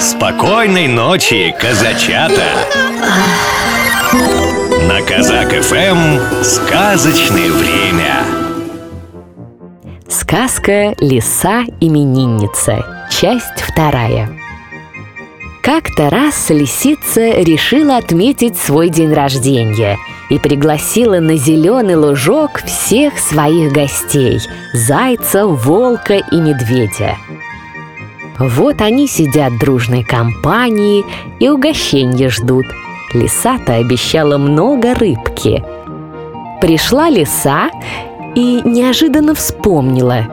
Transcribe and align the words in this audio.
Спокойной 0.00 0.86
ночи, 0.86 1.52
казачата! 1.58 2.44
На 4.86 5.02
Казак 5.02 5.50
ФМ 5.50 6.44
сказочное 6.44 7.50
время. 7.50 8.24
Сказка 10.08 10.94
«Лиса 11.00 11.64
именинница». 11.80 13.08
Часть 13.10 13.60
вторая. 13.60 14.30
Как-то 15.62 16.10
раз 16.10 16.48
лисица 16.50 17.40
решила 17.40 17.96
отметить 17.96 18.56
свой 18.56 18.90
день 18.90 19.12
рождения 19.12 19.98
и 20.30 20.38
пригласила 20.38 21.18
на 21.18 21.36
зеленый 21.36 21.96
лужок 21.96 22.62
всех 22.64 23.18
своих 23.18 23.72
гостей– 23.72 24.40
зайца, 24.72 25.44
волка 25.44 26.14
и 26.14 26.36
медведя– 26.36 27.16
вот 28.38 28.80
они 28.80 29.08
сидят 29.08 29.58
дружной 29.58 30.04
компанией 30.04 31.04
и 31.40 31.48
угощенье 31.48 32.28
ждут. 32.28 32.66
Лиса-то 33.12 33.74
обещала 33.74 34.38
много 34.38 34.94
рыбки. 34.94 35.64
Пришла 36.60 37.08
лиса 37.08 37.70
и 38.34 38.60
неожиданно 38.64 39.34
вспомнила. 39.34 40.26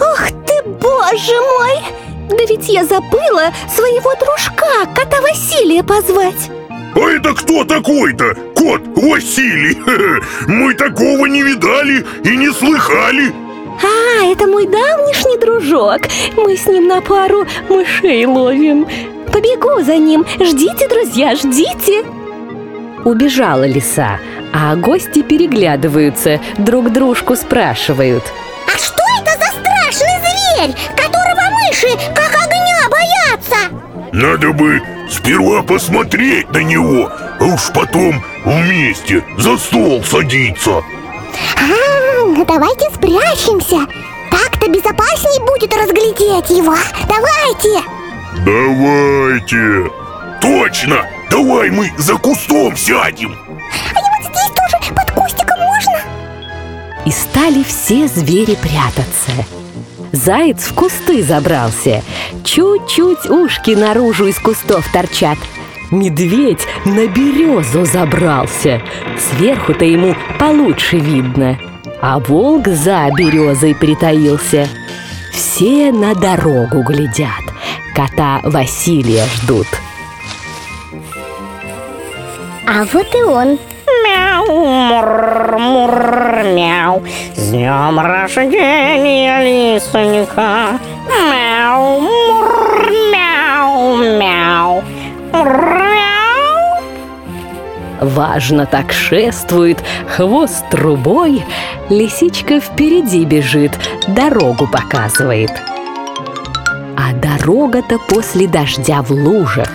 Ох 0.00 0.28
ты, 0.46 0.62
боже 0.80 1.34
мой! 1.58 1.82
Да 2.28 2.44
ведь 2.48 2.68
я 2.68 2.84
забыла 2.84 3.52
своего 3.74 4.12
дружка, 4.20 4.84
кота 4.94 5.20
Василия, 5.22 5.82
позвать 5.82 6.50
А 6.94 7.00
это 7.00 7.34
кто 7.34 7.64
такой-то? 7.64 8.34
Кот 8.54 8.82
Василий? 8.96 9.78
Мы 10.46 10.74
такого 10.74 11.26
не 11.26 11.42
видали 11.42 12.04
и 12.22 12.36
не 12.36 12.52
слыхали 12.52 13.32
а, 13.82 14.24
это 14.24 14.46
мой 14.46 14.66
давнишний 14.66 15.38
дружок. 15.38 16.02
Мы 16.36 16.56
с 16.56 16.66
ним 16.66 16.86
на 16.88 17.00
пару 17.00 17.46
мышей 17.68 18.26
ловим. 18.26 18.86
Побегу 19.32 19.82
за 19.82 19.96
ним. 19.96 20.26
Ждите, 20.40 20.88
друзья, 20.88 21.36
ждите. 21.36 22.04
Убежала 23.04 23.64
лиса, 23.64 24.18
а 24.52 24.74
гости 24.74 25.22
переглядываются, 25.22 26.40
друг 26.58 26.90
дружку 26.92 27.36
спрашивают. 27.36 28.24
А 28.66 28.76
что 28.76 29.02
это 29.20 29.32
за 29.38 29.46
страшный 29.46 30.18
зверь, 30.20 30.74
которого 30.96 31.50
мыши 31.66 31.88
как 32.14 32.34
огня 32.34 32.88
боятся? 32.90 34.12
Надо 34.12 34.52
бы 34.52 34.82
сперва 35.08 35.62
посмотреть 35.62 36.50
на 36.50 36.58
него, 36.58 37.10
а 37.38 37.44
уж 37.44 37.70
потом 37.72 38.22
вместе 38.44 39.24
за 39.38 39.56
стол 39.56 40.02
садиться 40.02 40.82
а, 42.40 42.44
давайте 42.44 42.88
спрячемся. 42.94 43.86
Так-то 44.30 44.70
безопасней 44.70 45.40
будет 45.44 45.74
разглядеть 45.74 46.50
его. 46.50 46.74
Давайте. 47.08 47.82
Давайте. 48.44 49.90
Точно! 50.40 51.04
Давай 51.30 51.70
мы 51.70 51.92
за 51.98 52.14
кустом 52.14 52.76
сядем. 52.76 53.34
А 53.34 54.00
вот 54.00 54.32
здесь 54.32 54.52
тоже 54.54 54.94
под 54.94 55.10
кустиком 55.10 55.58
можно? 55.58 56.00
И 57.04 57.10
стали 57.10 57.62
все 57.64 58.06
звери 58.06 58.54
прятаться. 58.54 59.32
Заяц 60.12 60.62
в 60.62 60.74
кусты 60.74 61.22
забрался. 61.22 62.02
Чуть-чуть 62.44 63.28
ушки 63.28 63.72
наружу 63.72 64.26
из 64.26 64.38
кустов 64.38 64.86
торчат. 64.92 65.38
Медведь 65.90 66.66
на 66.84 67.06
березу 67.06 67.84
забрался. 67.84 68.80
Сверху-то 69.18 69.84
ему 69.84 70.14
получше 70.38 70.98
видно 70.98 71.58
А 72.00 72.20
волк 72.20 72.68
за 72.68 73.08
березой 73.16 73.74
притаился. 73.74 74.68
Все 75.32 75.90
на 75.90 76.14
дорогу 76.14 76.82
глядят. 76.82 77.42
Кота 77.94 78.40
Василия 78.44 79.24
ждут. 79.26 79.66
А 82.66 82.84
вот 82.92 83.14
и 83.14 83.22
он. 83.22 83.58
Мяу, 84.04 84.64
мур, 84.64 85.58
мур, 85.58 86.42
мяу. 86.54 87.02
С 87.34 87.50
днем 87.50 87.98
рождения, 87.98 89.74
лисонька. 89.74 90.78
Мяу, 91.08 92.00
мур, 92.00 92.90
мяу, 93.10 93.96
мяу 93.96 94.84
Важно 98.00 98.66
так 98.66 98.92
шествует, 98.92 99.78
хвост 100.06 100.64
трубой, 100.70 101.44
Лисичка 101.88 102.60
впереди 102.60 103.24
бежит, 103.24 103.72
дорогу 104.06 104.68
показывает. 104.68 105.50
А 106.96 107.12
дорога-то 107.12 107.98
после 108.08 108.46
дождя 108.46 109.02
в 109.02 109.10
лужах. 109.10 109.70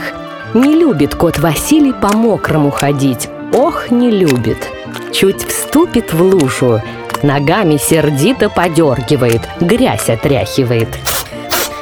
Не 0.53 0.75
любит 0.75 1.15
кот 1.15 1.39
Василий 1.39 1.93
по 1.93 2.15
мокрому 2.15 2.69
ходить, 2.69 3.27
ох, 3.51 3.91
не 3.91 4.09
любит. 4.11 4.69
Чуть 5.11 5.43
вступит 5.43 6.13
в 6.13 6.21
лужу, 6.21 6.81
ногами 7.23 7.77
сердито 7.77 8.49
подергивает, 8.49 9.41
грязь 9.59 10.09
отряхивает– 10.09 10.89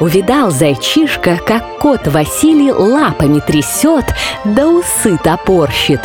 Увидал 0.02 0.50
зайчишка, 0.50 1.38
как 1.46 1.78
кот 1.78 2.08
Василий 2.08 2.72
лапами 2.72 3.40
трясет, 3.40 4.06
да 4.44 4.68
усы 4.68 5.16
топорщит. 5.24 6.02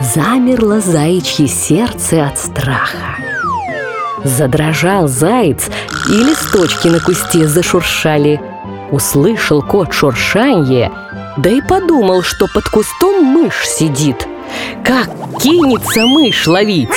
Замерло 0.00 0.80
заячье 0.80 1.46
сердце 1.46 2.26
от 2.26 2.38
страха. 2.38 3.18
Задрожал 4.24 5.08
заяц, 5.08 5.68
и 6.08 6.12
листочки 6.12 6.88
на 6.88 7.00
кусте 7.00 7.46
зашуршали. 7.46 8.40
Услышал 8.90 9.60
кот 9.60 9.92
шуршанье, 9.92 10.90
да 11.36 11.50
и 11.50 11.60
подумал, 11.60 12.22
что 12.22 12.46
под 12.46 12.64
кустом 12.64 13.22
мышь 13.22 13.68
сидит. 13.68 14.26
Как 14.82 15.10
кинется 15.38 16.06
мышь 16.06 16.46
ловить! 16.46 16.88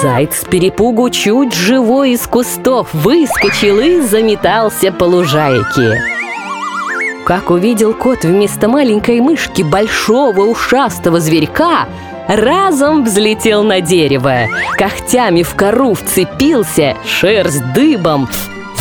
Заяц 0.00 0.42
с 0.42 0.44
перепугу 0.44 1.10
чуть 1.10 1.52
живой 1.52 2.12
из 2.12 2.24
кустов 2.26 2.88
выскочил 2.92 3.80
и 3.80 4.00
заметался 4.00 4.92
по 4.92 5.04
лужайке. 5.04 6.00
Как 7.26 7.50
увидел 7.50 7.94
кот 7.94 8.22
вместо 8.22 8.68
маленькой 8.68 9.20
мышки 9.20 9.62
большого 9.62 10.42
ушастого 10.42 11.18
зверька, 11.18 11.88
разом 12.28 13.02
взлетел 13.02 13.64
на 13.64 13.80
дерево, 13.80 14.46
когтями 14.76 15.42
в 15.42 15.56
кору 15.56 15.94
вцепился, 15.94 16.96
шерсть 17.04 17.72
дыбом, 17.72 18.28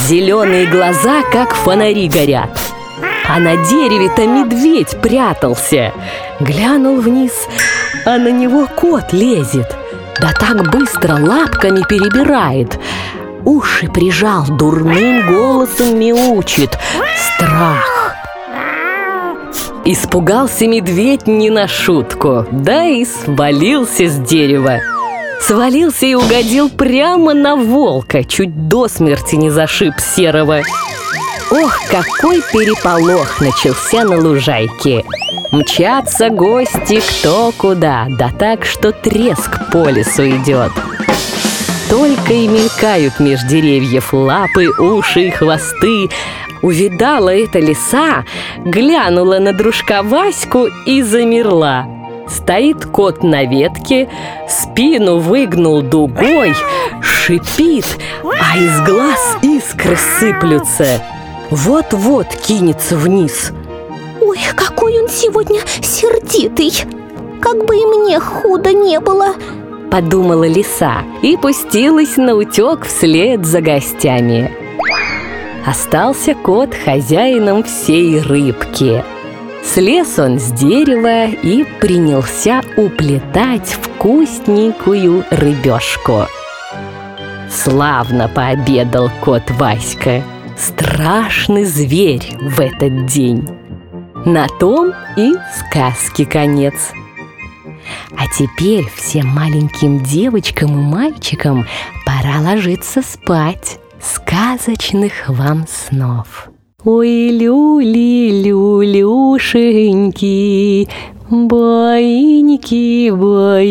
зеленые 0.07 0.67
глаза, 0.67 1.23
как 1.31 1.55
фонари 1.55 2.07
горят. 2.09 2.51
А 3.27 3.39
на 3.39 3.55
дереве-то 3.55 4.27
медведь 4.27 4.95
прятался. 5.01 5.93
Глянул 6.39 6.97
вниз, 7.01 7.33
а 8.05 8.19
на 8.19 8.29
него 8.29 8.67
кот 8.75 9.13
лезет– 9.13 9.75
да 10.19 10.31
так 10.39 10.71
быстро 10.71 11.17
лапками 11.19 11.83
перебирает. 11.87 12.79
Уши 13.45 13.87
прижал, 13.87 14.45
дурным 14.47 15.27
голосом 15.27 15.99
мяучит. 15.99 16.77
Страх. 17.35 18.15
Испугался 19.85 20.67
медведь 20.67 21.27
не 21.27 21.49
на 21.49 21.67
шутку, 21.67 22.45
да 22.51 22.85
и 22.85 23.05
свалился 23.05 24.07
с 24.09 24.17
дерева. 24.17 24.79
Свалился 25.39 26.05
и 26.05 26.13
угодил 26.13 26.69
прямо 26.69 27.33
на 27.33 27.55
волка, 27.55 28.23
чуть 28.23 28.67
до 28.67 28.89
смерти 28.89 29.35
не 29.35 29.49
зашиб 29.49 29.93
серого. 29.99 30.61
Ох, 31.49 31.79
какой 31.89 32.41
переполох 32.51 33.39
начался 33.39 34.03
на 34.03 34.19
лужайке! 34.19 35.05
Мчатся 35.53 36.29
гости 36.29 36.99
кто 36.99 37.53
куда, 37.57 38.07
да 38.09 38.31
так, 38.37 38.65
что 38.65 38.91
треск 38.91 39.71
по 39.71 39.87
лесу 39.87 40.27
идет. 40.27 40.73
Только 41.89 42.33
и 42.33 42.49
мелькают 42.49 43.21
меж 43.21 43.43
деревьев 43.43 44.13
лапы, 44.13 44.67
уши 44.77 45.27
и 45.27 45.29
хвосты. 45.29 46.09
Увидала 46.61 47.33
эта 47.33 47.59
лиса, 47.59 48.25
глянула 48.65 49.39
на 49.39 49.53
дружка 49.53 50.03
Ваську 50.03 50.67
и 50.85 51.01
замерла. 51.01 51.87
Стоит 52.27 52.85
кот 52.85 53.23
на 53.23 53.45
ветке, 53.45 54.09
спину 54.49 55.19
выгнул 55.19 55.81
дугой, 55.81 56.53
шипит, 57.01 57.85
а 58.21 58.57
из 58.57 58.81
глаз 58.81 59.37
искры 59.41 59.95
сыплются. 60.19 61.01
Вот-вот 61.49 62.27
кинется 62.27 62.95
вниз– 62.95 63.51
Ой, 64.27 64.39
какой 64.55 64.99
он 64.99 65.07
сегодня 65.07 65.61
сердитый. 65.81 66.73
Как 67.39 67.65
бы 67.65 67.75
и 67.77 67.85
мне 67.85 68.19
худо 68.19 68.73
не 68.73 68.99
было. 68.99 69.35
Подумала 69.91 70.47
лиса 70.47 71.03
и 71.21 71.37
пустилась 71.37 72.17
на 72.17 72.35
утек 72.35 72.85
вслед 72.85 73.45
за 73.45 73.61
гостями. 73.61 74.51
Остался 75.65 76.33
кот 76.33 76.73
хозяином 76.73 77.63
всей 77.63 78.19
рыбки. 78.19 79.03
Слез 79.63 80.17
он 80.17 80.39
с 80.39 80.51
дерева 80.51 81.25
и 81.27 81.65
принялся 81.79 82.61
уплетать 82.77 83.77
вкусненькую 83.81 85.25
рыбешку 85.29 86.25
Славно 87.49 88.29
пообедал 88.29 89.09
кот 89.21 89.43
Васька 89.51 90.23
Страшный 90.57 91.65
зверь 91.65 92.35
в 92.41 92.59
этот 92.59 93.05
день 93.05 93.47
На 94.25 94.47
том 94.47 94.91
и 95.15 95.33
сказки 95.59 96.25
конец. 96.25 96.91
А 98.17 98.23
теперь 98.35 98.85
всем 98.95 99.27
маленьким 99.27 100.03
девочкам 100.03 100.71
и 100.71 100.83
мальчикам 100.83 101.67
пора 102.05 102.41
ложиться 102.41 103.03
спать. 103.03 103.77
Сказочных 104.01 105.29
вам 105.29 105.67
снов. 105.67 106.49
Ой, 106.83 107.29
люли, 107.29 108.43
люлюшеньки, 108.43 109.27
Баиньки, 111.29 113.09
баюшеньки, 113.09 113.67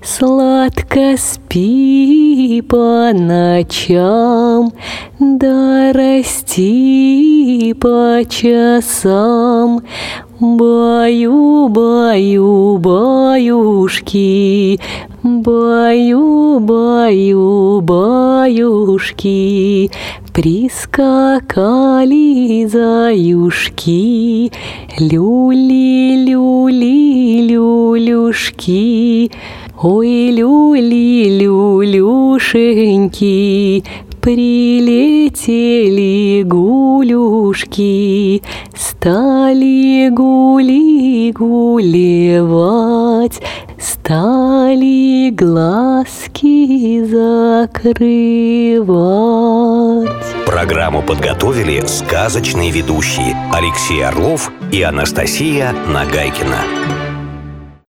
Сладко 0.00 1.16
спи 1.18 2.62
по 2.68 3.10
ночам, 3.12 4.72
Да 5.18 5.92
расти 5.92 7.74
по 7.80 8.20
часам. 8.28 9.80
Баю, 10.38 11.68
баю, 11.68 12.78
баюшки, 12.78 14.78
Баю, 15.22 16.60
баю, 16.60 17.80
баюшки, 17.80 19.90
Прискакали 20.34 22.26
заюшки, 22.66 24.50
Люли, 25.00 26.24
люли, 26.26 27.46
люлюшки, 27.50 29.30
Ой, 29.80 30.32
люли, 30.32 31.38
люлюшеньки, 31.40 32.64
Прилетели 34.24 35.52
гулюшки, 36.44 38.42
Стали 38.74 40.08
гули 40.08 41.30
гулевать, 41.30 42.62
Стали 43.78 45.28
глазки 45.28 47.04
закрывать. 47.04 47.68
Программу 50.46 51.02
подготовили 51.02 51.84
сказочные 51.86 52.70
ведущие 52.70 53.36
Алексей 53.52 54.02
Орлов 54.02 54.50
и 54.72 54.80
Анастасия 54.80 55.74
Нагайкина. 55.86 57.03